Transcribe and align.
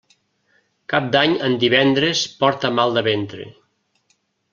Cap 0.93 1.09
d'Any 1.15 1.35
en 1.47 1.57
divendres 1.63 2.21
porta 2.39 2.73
mal 2.79 2.97
de 2.99 3.05
ventre. 3.09 3.47